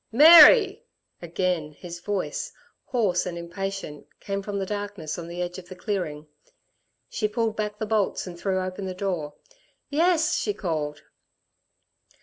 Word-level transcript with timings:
"Mary!" 0.11 0.83
Again 1.21 1.73
his 1.73 1.99
voice, 1.99 2.51
hoarse 2.85 3.27
and 3.27 3.37
impatient, 3.37 4.07
came 4.19 4.41
from 4.41 4.57
the 4.57 4.65
darkness 4.65 5.19
on 5.19 5.27
the 5.27 5.43
edge 5.43 5.59
of 5.59 5.69
the 5.69 5.75
clearing. 5.75 6.25
She 7.07 7.27
pulled 7.27 7.55
back 7.55 7.77
the 7.77 7.85
bolts 7.85 8.25
and 8.25 8.35
threw 8.35 8.59
open 8.61 8.87
the 8.87 8.95
door. 8.95 9.35
"Yes," 9.91 10.33
she 10.37 10.55
called. 10.55 11.03